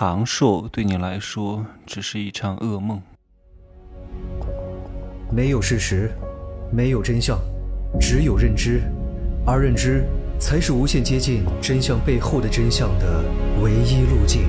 [0.00, 3.02] 长寿对你来说只是一场噩梦。
[5.28, 6.12] 没有事实，
[6.70, 7.36] 没有真相，
[8.00, 8.80] 只有认知，
[9.44, 10.04] 而认知
[10.38, 13.24] 才是无限接近真相背后的真相的
[13.60, 14.48] 唯一路径。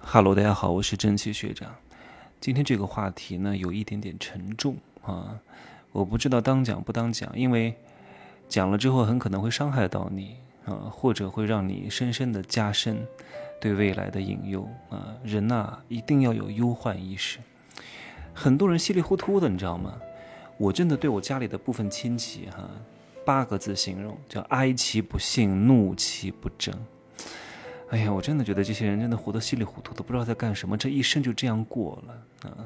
[0.00, 1.70] Hello，大家好，我是正气学长。
[2.40, 5.38] 今天这个话题呢，有一点点沉重啊，
[5.92, 7.74] 我不知道当讲不当讲，因为
[8.48, 10.36] 讲了之后很可能会伤害到你。
[10.66, 12.98] 啊，或者会让你深深的加深
[13.60, 15.14] 对未来的隐忧啊！
[15.24, 17.38] 人呐，一定要有忧患意识。
[18.34, 19.94] 很多人稀里糊涂的，你知道吗？
[20.58, 22.68] 我真的对我家里的部分亲戚哈，
[23.24, 26.74] 八个字形容叫哀其不幸，怒其不争。
[27.90, 32.58] 哎呀，我真的觉得这些人真的活得稀里糊涂的，不知道在干什么，这一生就这样过了啊！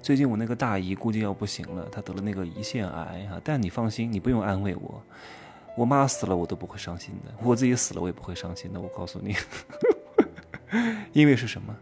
[0.00, 5.02] 最近我那个大姨估计要不行了，她得了那个胰腺癌啊，但你放心，你不用安慰我。
[5.76, 8.80] 我妈死了，我都不会伤心的；我自己死了，我也不会伤心的。
[8.80, 9.34] 我告诉你，
[11.12, 11.74] 因为是什么？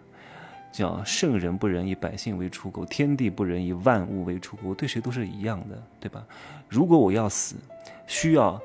[0.70, 4.72] 叫圣人不仁，以百姓为刍狗；天地不仁，以万物为刍狗。
[4.74, 6.24] 对谁都是一样的，对吧？
[6.68, 7.56] 如果我要死，
[8.06, 8.60] 需要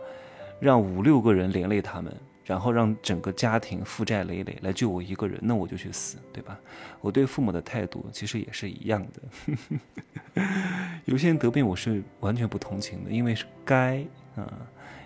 [0.59, 2.13] 让五六个人连累他们，
[2.45, 6.59] 然后让整个家庭负债累累来救我一个人，那我就去死，对吧？
[7.01, 10.43] 我对父母的态度其实也是一样的。
[11.05, 14.45] 有些人得病，我是完全不同情的，因为是该啊。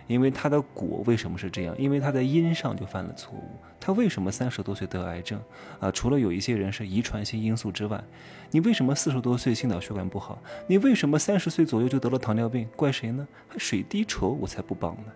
[0.07, 1.75] 因为他的果为什么是这样？
[1.77, 3.43] 因为他在因上就犯了错误。
[3.79, 5.39] 他为什么三十多岁得癌症？
[5.79, 8.03] 啊，除了有一些人是遗传性因素之外，
[8.49, 10.41] 你为什么四十多岁心脑血管不好？
[10.65, 12.67] 你为什么三十岁左右就得了糖尿病？
[12.75, 13.27] 怪谁呢？
[13.47, 15.11] 还水滴筹，我才不帮呢。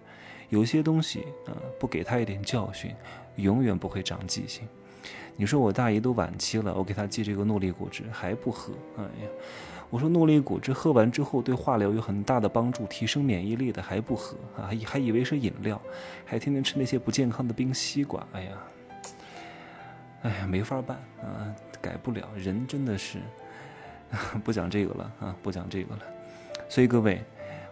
[0.50, 2.94] 有些东西啊，不给他一点教训，
[3.38, 4.68] 永远不会长记性。
[5.38, 9.30] 你说我大姨都晚期了，我给她寄这个诺丽果汁还不喝，哎呀。
[9.92, 14.66] 我说诺丽果汁喝完之后对化疗有很大的帮助，提升免疫力的还不喝啊？
[14.66, 15.80] 还还以为是饮料，
[16.26, 18.26] 还天天吃那些不健康的冰西瓜。
[18.32, 18.52] 哎呀，
[20.24, 22.26] 哎呀，没法办啊，改不了。
[22.38, 23.20] 人真的是
[24.46, 26.02] 不讲这个了啊，不讲这个了。
[26.70, 27.22] 所以各位，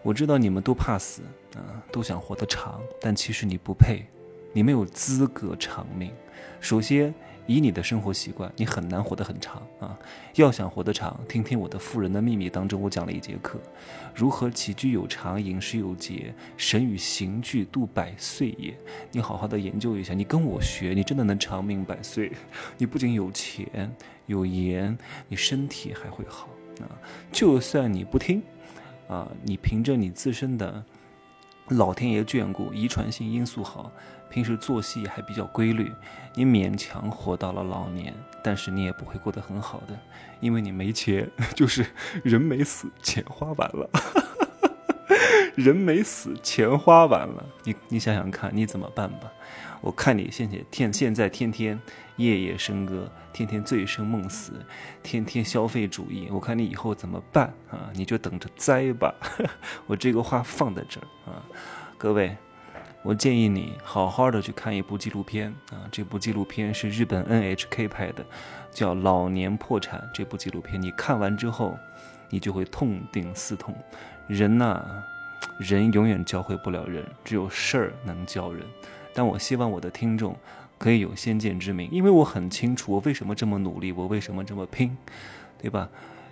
[0.04, 1.22] 我知道你们都怕死
[1.56, 4.06] 啊，都想活得长，但其实你不配，
[4.54, 6.12] 你没有资格长命。
[6.60, 7.14] 首先。
[7.50, 9.98] 以你的生活习惯，你很难活得很长啊！
[10.36, 13.60] 要想活得长，听听我的《富人的秘密》当中，我讲了一节课，
[14.14, 18.78] 如何起居有常，饮食有节，神与行俱度百岁也。
[19.12, 22.32] 你好好的研究一下，你跟我学，你真的能长命百岁。
[22.78, 23.92] 你不仅有钱
[24.28, 24.96] 有颜，
[25.28, 26.50] 你身体还会好
[26.82, 26.86] 啊！
[27.32, 28.44] 就算你不听
[29.08, 30.86] 啊，你凭着你自身的
[31.70, 33.92] 老天爷眷顾，遗传性因素好。
[34.30, 35.92] 平时作息还比较规律，
[36.36, 38.14] 你勉强活到了老年，
[38.44, 39.98] 但是你也不会过得很好的，
[40.40, 41.86] 因为你没钱， 就是
[42.24, 43.90] 人没死，钱花完了，
[45.56, 49.32] 人没死，钱花完了，你你想想看，你怎么办吧？
[49.82, 51.80] 我看你现在天现在天天
[52.18, 54.54] 夜夜笙歌，天天醉生梦死，
[55.02, 57.90] 天天消费主义，我看你以后怎么办啊？
[57.94, 59.16] 你就等着栽吧！
[59.88, 61.42] 我这个话放在这儿啊，
[61.98, 62.38] 各位。
[63.02, 65.88] 我建议你好好的去看一部纪录片啊！
[65.90, 68.26] 这部纪录片是日本 NHK 拍的，
[68.72, 70.02] 叫《老年破产》。
[70.14, 71.78] 这部纪录片你看完之后，
[72.30, 73.74] 你就会痛定思痛。
[74.28, 74.86] 人呐，
[75.60, 78.66] 人永远教会不了人，只有事儿能教人。
[79.14, 80.36] 但我希望我的听众
[80.78, 84.98] 可以有先见之明，因为我很清楚我为什么这么努力，我为什么这么拼，
[85.58, 85.90] 对吧？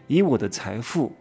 [0.07, 1.15] 以我的财富，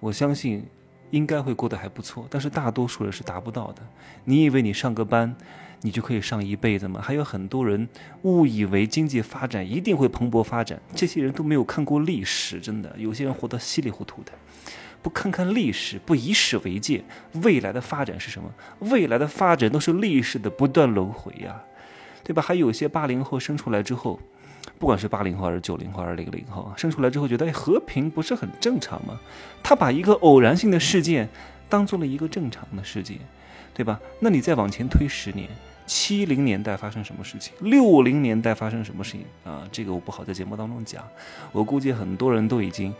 [0.00, 0.66] 我相信。
[1.12, 3.82] 应该会过得还不错，但是大多数人是达不到的。
[4.24, 5.36] 你以为你上个班，
[5.82, 7.00] 你就可以上一辈子吗？
[7.02, 7.88] 还有很多人
[8.22, 12.92] 误以为经济发展一定会蓬勃发展，这些人都没有看过历史，真的。
[12.96, 14.32] 有些人活得稀里糊涂的，
[15.02, 17.04] 不看看历史，不以史为鉴，
[17.42, 18.50] 未来的发展是什么？
[18.80, 21.62] 未来的发展都是历史的不断轮回呀，
[22.24, 22.42] 对吧？
[22.42, 24.18] 还有些八零后生出来之后。
[24.78, 29.20] 不管是八零后还是九零后还是零零后，生出来之后觉得，哎，和平不是很正常吗？
[29.62, 31.28] 他把一个偶然性的事件
[31.68, 33.18] 当做了一个正常的事件，
[33.74, 34.00] 对吧？
[34.20, 35.48] 那你再往前推十年，
[35.86, 37.52] 七零年代发生什么事情？
[37.60, 39.66] 六零年代发生什么事情啊？
[39.70, 41.02] 这个我不好在节目当中讲，
[41.52, 42.92] 我估计很多人都已经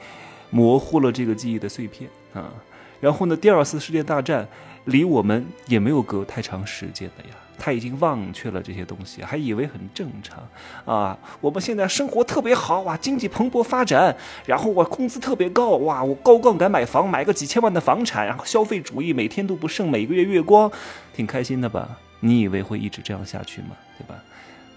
[0.51, 2.53] 模糊了这个记忆的碎片啊。
[3.01, 4.47] 然后呢，第二次世界大战
[4.85, 7.35] 离我们也没有隔太长时间的呀。
[7.65, 10.43] 他已经忘却了这些东西，还以为很正常
[10.85, 11.17] 啊！
[11.41, 20.69] 我们现在生活特别好哇，经济蓬勃发展，然后我工资特别高哇，我高杠杆买房，买个几千万的房产，然后消费主义每天都不剩，每个月月光，
[21.15, 21.89] 挺开心的吧？
[22.19, 23.77] 你以为会一直这样下去吗？
[23.97, 24.21] 对吧？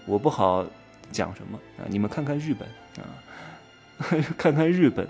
[0.06, 0.64] 我不好
[1.10, 1.82] 讲什么啊！
[1.88, 2.68] 你们看看日本
[3.04, 3.10] 啊，
[4.38, 5.08] 看看日本，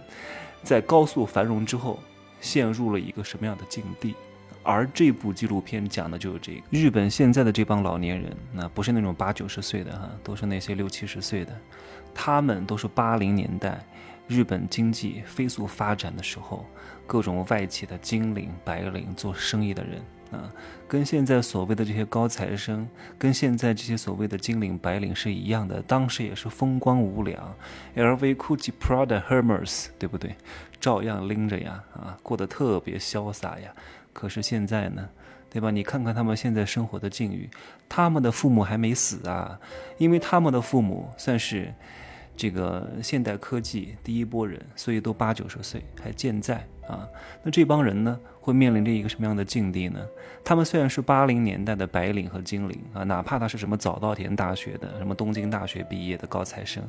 [0.63, 2.01] 在高速繁荣之后，
[2.41, 4.15] 陷入了一个什么样的境地？
[4.67, 11.57] 而这部纪录片讲的就是这个日本现在的这帮老年人，那不是那种八九十岁的哈，都是那些六七十岁的，
[12.13, 13.81] 他们都是八零年代
[14.27, 16.67] 日本经济飞速发展的时候，
[17.07, 20.03] 各种外企的精灵、白领做生意的人。
[20.33, 20.51] 啊，
[20.89, 22.85] 跟现在所谓的这些高材生，
[23.17, 27.55] 跟现在这些所谓的金领白领是一样的，当时也是风光无两
[27.95, 30.35] ，LV、GUCCI、Prada、Hermes，对不对？
[30.81, 33.73] 照样拎着呀，啊，过得特别潇洒呀。
[34.17, 35.07] 可是现在呢，
[35.51, 35.71] 对吧？
[35.71, 37.51] 你看看他们现在生活的境遇，
[37.87, 39.61] 他们的父母还没死啊，
[39.99, 41.75] 因为他们的父母算是。
[42.39, 47.09] 这个现代科技第一波人，所以都八九十岁还健在啊。
[47.43, 49.99] 那这帮人呢，会面临着一个什么样的境地呢？
[50.45, 56.87] 他们虽然是八零年代的白领和精灵啊，哪怕他是什么早稻田大学的、什么东京大学毕业的高材生，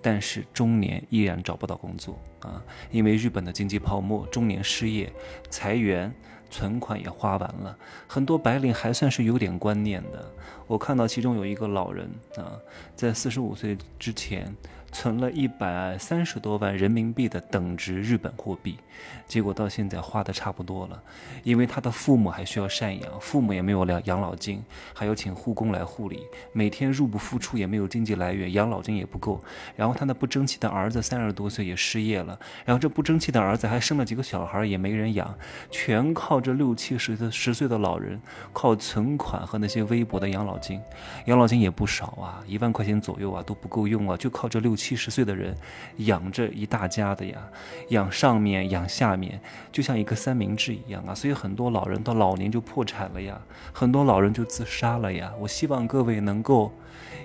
[0.00, 5.12] 但是中年依然找不到工作啊，因为日本的经济泡沫，中年失业、
[5.50, 6.10] 裁员。
[6.50, 7.76] 存款也花完了，
[8.06, 10.24] 很多白领还算是有点观念的。
[10.66, 12.58] 我看到其中有一个老人啊，
[12.94, 14.54] 在四十五岁之前。
[14.96, 18.78] 存了一百三十多万人民币的等值日本货币，
[19.28, 21.02] 结果到现在花的差不多了，
[21.42, 24.64] 因为他的父母还需要赡养，父母也没有养养老金，
[24.94, 26.22] 还要请护工来护理，
[26.54, 29.38] 每天入不敷出，也没有经济来源，养老金也不够。
[29.76, 35.34] 然后他那不争气的儿子三十多岁也失业了，然后这不争气的儿子还生了几个小孩，也没人养，
[35.70, 38.18] 全靠这六七十的十岁的老人
[38.50, 40.80] 靠存款和那些微薄的养老金，
[41.26, 44.85] 养老金也不少啊，一万块钱左右啊都不够用啊，就靠这六七。
[44.86, 45.52] 七十岁的人
[45.96, 47.42] 养着一大家的呀，
[47.88, 49.40] 养上面养下面，
[49.72, 51.12] 就像一个三明治一样啊。
[51.12, 53.36] 所以很多老人到老年就破产了呀，
[53.72, 55.32] 很多老人就自杀了呀。
[55.40, 56.72] 我希望各位能够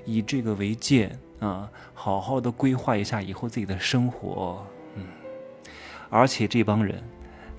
[0.05, 4.65] 以这个为鉴啊，好好的规划一下以后自己的生活。
[4.95, 5.05] 嗯，
[6.09, 7.03] 而且这帮人。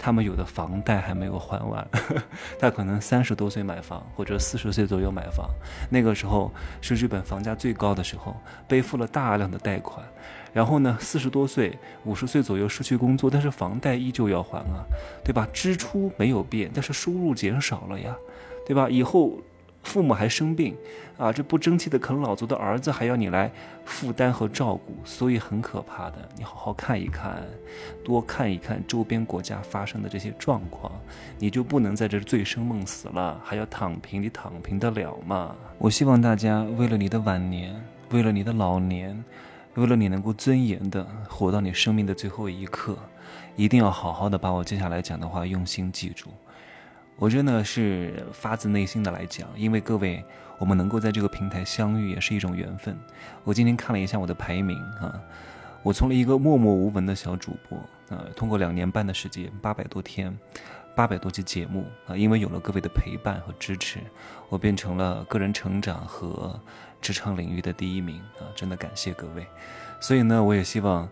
[0.05, 1.89] 他们有的房贷还没有还完，
[2.59, 5.49] 他可能三十多岁买房，或者四十岁左右买房，
[5.91, 6.51] 那个时候
[6.81, 8.35] 是日本房价最高的时候，
[8.67, 10.05] 背负了大量的贷款，
[10.53, 14.83] 然后呢，四十多岁、五十岁左右失去工作，但是房贷依旧要还啊，
[15.23, 15.47] 对吧？
[15.53, 18.17] 支出没有变，但是收入减少了呀，
[18.67, 18.89] 对吧？
[18.91, 19.39] 以后。
[19.83, 20.77] 父母还生病，
[21.19, 23.51] 啊，这不争气的啃老族的儿子还要你来
[23.85, 26.17] 负担和照顾，所以很可怕的。
[26.37, 27.43] 你好好看一看，
[28.05, 30.93] 多看一看周边国家发生的这些状况，
[31.39, 35.55] 你就不能在这醉生梦死了，还要躺平，你躺平得了吗？
[35.79, 37.75] 我希望大家为了你的晚年，
[38.11, 39.23] 为了你的老年，
[39.75, 42.97] 为了你能够尊严的活到你生命的最后一刻，
[43.57, 46.31] 一定要好好的把我接下来讲的话用心记住。
[47.17, 50.25] 我真的是发自内心的来讲，因为各位，
[50.59, 52.99] 我们能够在这个平台相遇也是一种缘分。
[53.45, 55.21] 我今天看了一下我的排名啊，
[55.83, 57.79] 我从了一个默默无闻的小主播
[58.17, 60.37] 啊，通过两年半的时间，八百多天，
[60.97, 64.01] 八百多期节目啊，因为有了各位的陪伴和支持，
[64.49, 66.59] 我变成了个人成长和
[67.01, 68.51] 职场领域的第一名啊！
[68.57, 69.47] 真的感谢各位。
[70.01, 71.09] 所以呢，我也希望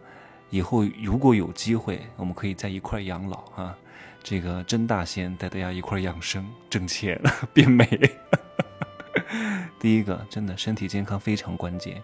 [0.48, 3.76] 以后如果有机会，我们可以在一块养老啊。
[4.22, 7.20] 这个甄大仙带大家一块养生挣钱
[7.52, 7.86] 变美。
[9.78, 12.02] 第一个，真的身体健康非常关键，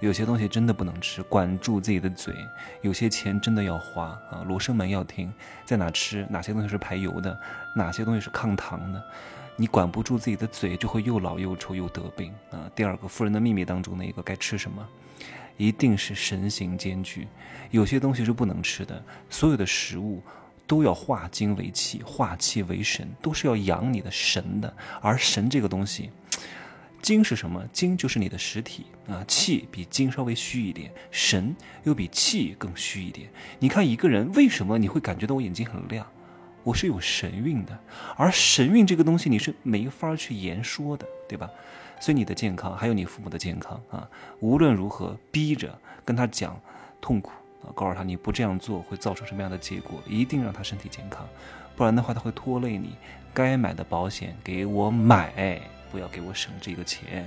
[0.00, 2.34] 有些东西真的不能吃，管住自己的嘴。
[2.82, 5.32] 有些钱真的要花啊，罗生门要听，
[5.64, 7.38] 在哪吃，哪些东西是排油的，
[7.74, 9.02] 哪些东西是抗糖的。
[9.56, 12.70] 你管不住自己的嘴，就会又老又丑又得病啊。
[12.74, 14.86] 第二个，《富人的秘密》当中那个该吃什么，
[15.56, 17.26] 一定是神形兼具，
[17.70, 20.22] 有些东西是不能吃的，所有的食物。
[20.66, 24.74] 都要化精为气，化气为神，都是要养你的神的。
[25.00, 26.10] 而神这个东西，
[27.02, 27.62] 精是什么？
[27.72, 29.22] 精就是你的实体啊。
[29.28, 33.28] 气比精稍微虚一点，神又比气更虚一点。
[33.58, 36.06] 你看一个人，为什么你会感觉到我眼睛很亮？
[36.62, 37.78] 我是有神韵的。
[38.16, 41.50] 而神韵这个东西，你是没法去言说的，对吧？
[42.00, 44.08] 所以你的健康，还有你父母的健康啊，
[44.40, 46.58] 无论如何逼着跟他讲
[47.00, 47.32] 痛苦。
[47.72, 51.26] 告诉他你不这样做会造成什么样的结果，一定让他身体健康，
[51.76, 52.94] 不然的话他会拖累你。
[53.32, 57.26] 该买的保险给我买，不要给我省这个钱，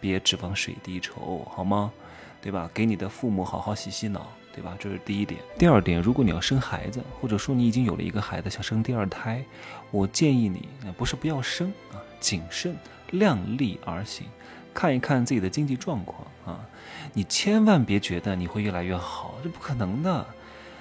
[0.00, 1.90] 别指望水滴筹，好吗？
[2.42, 2.70] 对吧？
[2.74, 4.76] 给你的父母好好洗洗脑，对吧？
[4.78, 5.40] 这是第一点。
[5.58, 9.42] 第二点，如果你要生孩子，或者说你已经有了一个孩子想生第二胎，
[9.90, 12.76] 我建议你，不是不要生啊，谨慎
[13.12, 14.26] 量力而行。
[14.76, 16.60] 看一看自己的经济状况啊，
[17.14, 20.26] 你千万别觉得你会越来越好，这不可能的。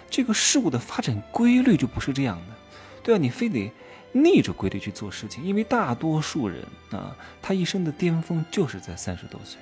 [0.10, 2.54] 这个事物的发展规律就不是这样的，
[3.02, 3.72] 对啊，你非得
[4.12, 6.62] 逆着规律去做事情，因为大多数人
[6.92, 9.58] 啊，他一生的巅峰就是在三十多岁，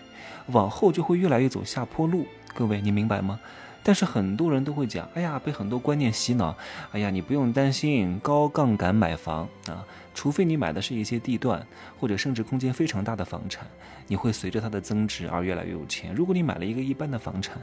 [0.48, 2.26] 往后就会越来越走下坡路。
[2.56, 3.40] 各位，你明白吗？
[3.84, 6.56] 但是很多人都会讲，哎呀，被很多观念洗脑，
[6.92, 11.66] 哎呀，你不用担心高杠杆买房啊，除非你买的是一些地段
[12.00, 13.68] 或者升值空间非常大的房产，
[14.08, 16.16] 你会随着它的增值而越来越有钱。
[16.16, 17.58] 如果你买了一个一般的房产，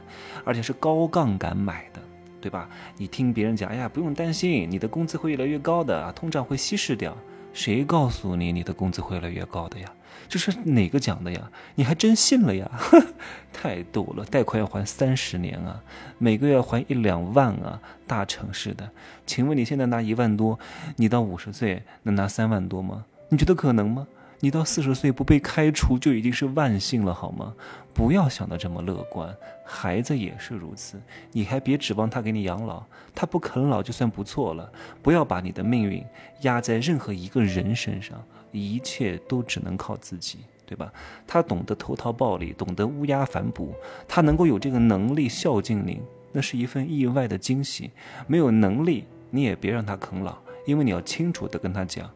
[0.45, 2.00] 而且是高杠杆买的，
[2.41, 2.69] 对吧？
[2.99, 7.17] 你听别人讲，哎呀，不用担心，你的工资会越来越高的，通胀会稀释掉。
[7.52, 9.92] 谁告诉你你的工资会越来越高的呀？
[10.28, 11.50] 这是哪个讲的呀？
[11.75, 12.71] 你还真信了呀？
[13.52, 14.25] 太逗了！
[14.25, 15.83] 贷款要还三十年啊，
[16.19, 18.88] 每个月还一两万啊，大城市的。
[19.26, 20.59] 请问你现在拿一万多，
[20.97, 23.04] 你到五十岁能拿三万多吗？
[23.28, 24.07] 你觉得可能吗？
[24.40, 27.54] 你到四十岁不被开除就已经是万幸了，好吗？
[27.92, 31.00] 不要想的这么乐观，孩子也是如此，
[31.32, 32.82] 你还别指望他给你养老，
[33.14, 34.73] 他不啃老就算不错了。
[35.02, 36.02] 不要把你的命运
[36.40, 40.90] 压在任何一个人身上，一切都只能靠自己，对吧？
[41.26, 43.75] 他懂得投桃报李，懂得乌鸦反哺，
[44.09, 46.00] 他能够有这个能力孝敬您，
[46.32, 47.90] 那是一份意外的惊喜。
[48.26, 52.09] 没有能力，你也别让他啃老，因为你要清楚的跟他讲，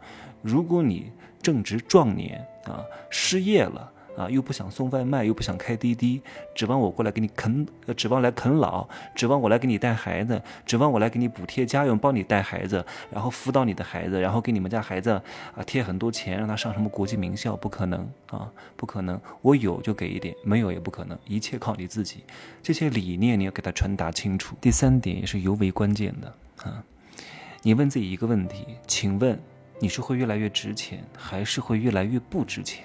[0.44, 1.10] 如果你。
[1.44, 6.22] 正值壮年啊，失业了啊，又不想送外卖，又不想开滴滴，
[6.54, 12.82] 指望我过来给你啃，指望来啃老，指望我来给你带孩子，指望我来给你补贴家用，帮你带孩子，
[13.12, 22.24] 然后辅导你的孩子，然后给你们家孩子啊贴很多钱，让他上什么国际名校，不可能啊，不可能，我有就给一点，没有也不可能，一切靠你自己。
[22.62, 24.56] 这些理念你要给他传达清楚。
[24.62, 26.82] 第三点也是尤为关键的啊，
[27.60, 29.38] 你问自己一个问题，请问。
[29.80, 32.84] 你是会越来越值钱，还是会越来越不值钱？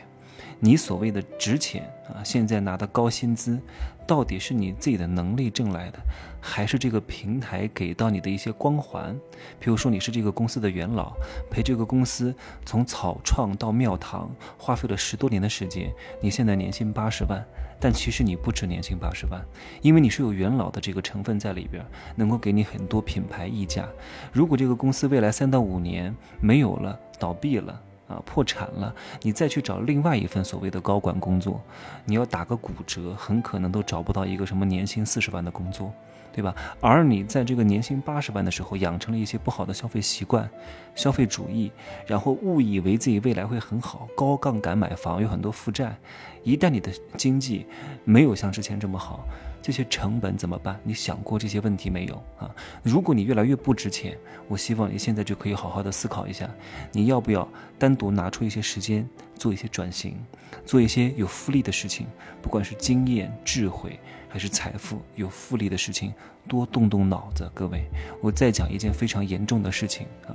[0.60, 3.60] 你所谓的值钱啊，现在拿的高薪资，
[4.06, 6.00] 到底是你自己的能力挣来的，
[6.42, 9.18] 还是这个平台给到你的一些光环？
[9.58, 11.13] 比如说你是这个公司的元老，
[11.50, 12.36] 陪这个公司
[12.66, 17.42] 从草创到庙堂，花费了十多年的时间，你现在年薪八十万，
[17.80, 19.42] 但其实你不止年薪八十万，
[19.82, 21.86] 因为你是有元老的这个成分在里边，
[22.18, 23.88] 能够给你很多品牌溢价。
[24.34, 27.82] 如果这个公司未来三到五年没有了，倒闭了。
[28.10, 31.62] 啊，破产了，你再去找另外一份所谓的高管工作，
[32.06, 35.94] 你要打个骨折，很可能都找不到一个什么年薪四十万的工作，
[36.34, 36.56] 对吧？
[36.82, 40.50] 而你在这个年薪八十万的时候，养成了一些不好的消费习惯、
[40.96, 41.72] 消费主义，
[42.08, 45.96] 然后误以为自己未来会很好，高杠杆买房，有很多负债，
[46.44, 47.68] 一旦你的经济
[48.06, 49.24] 没有像之前这么好。
[49.62, 50.80] 这些成本怎么办？
[50.84, 52.50] 你想过这些问题没有啊？
[52.82, 56.50] 如果你越来越不值钱，我希望你现在就可以好好的思考一下，
[56.92, 57.48] 你要不要
[57.78, 60.18] 单独拿出一些时间做一些转型，
[60.66, 62.08] 做一些有复利的事情，
[62.42, 64.00] 不管是经验、智慧
[64.30, 66.13] 还是财富有复利的事情，
[66.48, 67.50] 多动动脑子。
[67.54, 67.86] 各位，
[68.22, 70.34] 我再讲一件非常严重的事情啊！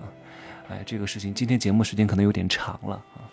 [0.69, 3.25] 哎，这个事情今天节目时间可能有点长了啊。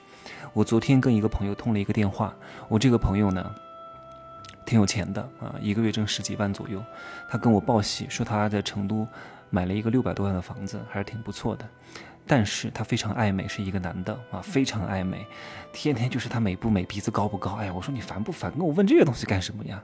[0.53, 2.33] 我昨天跟一个朋友通了一个电话，
[2.69, 3.53] 我这个朋友呢。
[4.65, 6.83] 挺有钱的啊，一个月挣十几万左右。
[7.29, 9.07] 他跟我报喜说他在成都
[9.49, 11.67] 买了一个六百多万的房子，还是挺不错的。
[12.27, 15.25] 但是他非常爱美，是一个男的啊，非常爱美，
[15.73, 17.55] 天天就是他美不美，鼻子高不高。
[17.55, 18.51] 哎呀，我说你烦不烦？
[18.51, 19.81] 跟我问这些东西干什么呀？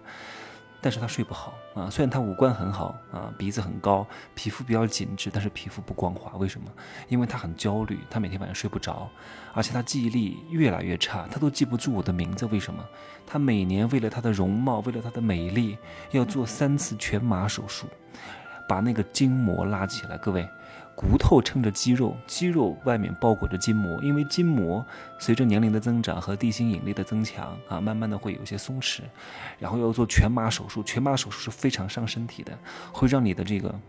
[0.80, 4.06] 但是他睡不好啊，虽然他五官很好啊，鼻子很高，
[4.36, 6.38] 皮肤比较紧致，但是皮肤不光滑。
[6.38, 6.72] 为什么？
[7.08, 9.10] 因为他很焦虑，他每天晚上睡不着，
[9.54, 12.46] 而且他记忆力越来越差，他都记不住我的名字。
[12.46, 12.84] 为什么？
[13.26, 15.78] 他每年为了他的容貌，为了他的美丽，
[16.12, 17.88] 要做三次全麻手术，
[18.68, 20.18] 把那个筋膜拉起来。
[20.18, 20.48] 各位。
[20.98, 24.84] 骨头撑着肌肉，肌肉外面包裹着筋膜，因为筋膜
[25.20, 29.01] 随着年龄的增长和地心引力的增强啊，慢慢的会有些松弛，
[29.60, 30.82] 然后要做全麻手术。
[30.82, 32.58] 全麻手术是非常伤身体的，
[32.92, 33.80] 会让你的这个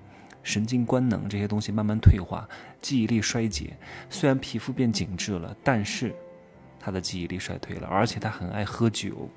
[0.42, 2.46] 神经官能这些东西慢慢退化，
[2.82, 3.74] 记忆力衰竭。
[4.10, 6.14] 虽然皮肤变紧致了，但是
[6.78, 9.30] 他的记忆力衰退了，而且他很爱喝酒。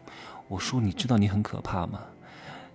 [0.49, 2.01] 我说，你知道你很可怕吗？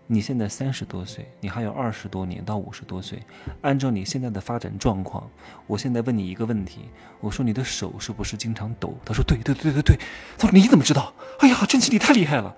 [0.09, 3.21] 你现在三十多岁，你还有二十多年到五十多岁。
[3.63, 5.29] 按照你现在的发展状况，
[5.67, 6.83] 我现在问你一个问题：
[7.21, 8.97] 我说你的手是不是经常抖？
[9.05, 9.99] 他说对对对对对。
[10.39, 11.13] 他说你怎么知道？
[11.41, 12.55] 哎呀，真奇你太厉害了。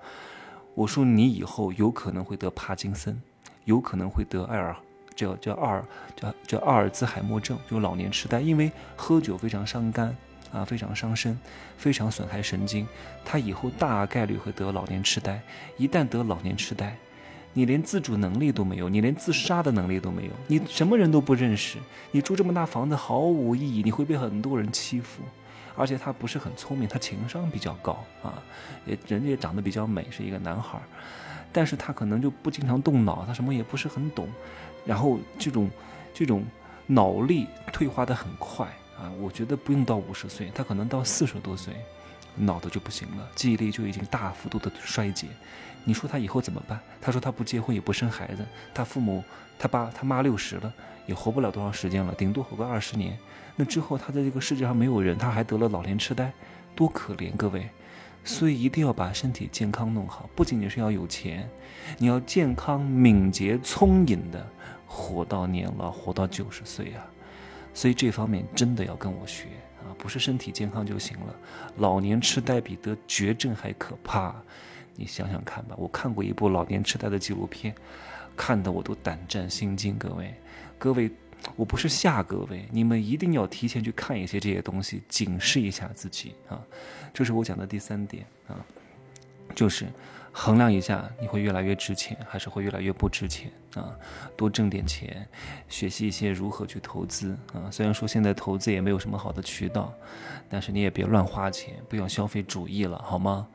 [0.75, 3.19] 我说你以后有可能会得帕金森，
[3.65, 4.75] 有可能会得艾尔
[5.15, 5.83] 叫叫阿尔
[6.15, 10.15] 叫叫阿尔兹海默症，就老年痴呆，因为喝酒非常伤肝
[10.53, 11.37] 啊，非常伤身，
[11.77, 12.87] 非常损害神经。
[13.25, 15.41] 他以后大概率会得老年痴呆。
[15.77, 16.95] 一旦得老年痴呆，
[17.53, 21.77] 你连自主能力都没有，你连自杀的能力都没有，你什么人都不认识，
[22.11, 25.23] 你住这么大房子毫无意义，你会被很多人欺负，
[25.75, 28.41] 而且他不是很聪明，他情商比较高啊，
[28.85, 30.79] 也人家也长得比较美，是一个男孩，
[31.51, 34.29] 但是他可能就不经常动脑，他什么也不是很懂，
[34.85, 35.69] 然后这种
[36.13, 36.43] 这种
[36.85, 41.73] 脑力退化的很快啊，我觉得不用到五十岁，他可能到四十多岁。
[42.35, 45.27] 脑子就不行了，记忆力就已经大幅度的衰竭。
[45.83, 46.79] 你说他以后怎么办？
[47.01, 49.23] 他说他不结婚也不生孩子，他父母
[49.57, 50.73] 他爸他妈六十了，
[51.05, 53.17] 也活不了多长时间了，顶多活个二十年。
[53.55, 56.31] 那之后他在这个世界上没有人，他还得了老年痴呆，
[56.75, 57.35] 多可怜！
[57.35, 57.69] 各位，
[58.23, 61.49] 所以一定要把身体健康弄好，不仅仅是要有钱，
[61.97, 64.45] 你要健康、敏捷、聪颖的
[64.85, 67.03] 活到年老，活到九十岁啊！
[67.73, 69.47] 所以这方面真的要跟我学，
[69.99, 71.35] 不是身体健康就行了，
[71.77, 74.33] 老年痴呆比得绝症还可怕。
[74.95, 77.75] 你想想看吧，我看过一部老年痴呆的纪录片，
[78.35, 79.97] 看得我都胆战心惊。
[79.97, 80.33] 各位，
[80.77, 81.11] 各位，
[81.55, 86.59] 我不是吓各位，你们一定要提前去看一些这些东西，警示一下自己啊。
[87.13, 88.59] 这是我讲的第三点啊，
[89.55, 89.87] 就是
[90.31, 93.95] 衡量一下你会越来越值钱，还是会越来越不值钱啊。
[94.37, 95.27] 多挣点钱，
[95.67, 97.69] 学习一些如何去投资啊。
[97.71, 99.93] 虽然说现在投资也没有什么好的渠道，
[100.49, 103.47] 但是你也别乱花钱，不要消费主义了，好吗？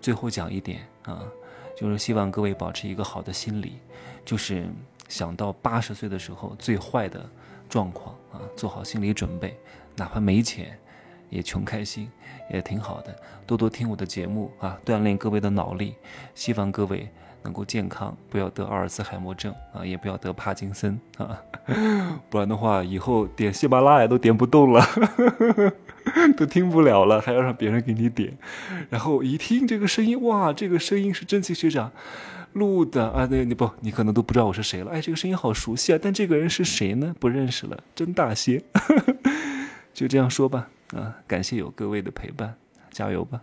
[0.00, 1.22] 最后讲一点啊，
[1.76, 3.78] 就是希望各位保持一个好的心理，
[4.24, 4.66] 就是
[5.08, 7.28] 想到八十岁的时候最坏的
[7.68, 9.56] 状况啊，做好心理准备，
[9.94, 10.78] 哪怕没钱，
[11.30, 12.10] 也穷开心，
[12.52, 13.16] 也挺好的。
[13.46, 15.94] 多多听我的节目啊，锻炼各位的脑力。
[16.34, 17.08] 希望各位
[17.42, 21.42] 能够健康，不要得阿尔茨海默症啊，也不要得帕金森啊，
[22.28, 24.84] 不然的话，以后点喜马拉雅都点不动了。
[26.36, 28.36] 都听不了了，还要让别人给你点，
[28.88, 31.92] 然后一听这个声音，哇，这个声音是真奇学长
[32.54, 33.26] 录的啊！
[33.26, 34.90] 对，你不，你可能都不知道我是谁了。
[34.90, 37.14] 哎，这个声音好熟悉啊，但这个人是谁呢？
[37.20, 38.62] 不认识了，真大些。
[39.94, 42.54] 就这样说吧，啊，感谢有各位的陪伴，
[42.90, 43.40] 加油吧。